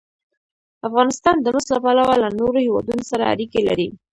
افغانستان 0.87 1.35
د 1.41 1.47
مس 1.55 1.65
له 1.73 1.79
پلوه 1.83 2.15
له 2.23 2.29
نورو 2.39 2.57
هېوادونو 2.65 3.03
سره 3.11 3.29
اړیکې 3.33 3.61
لري. 3.67 3.87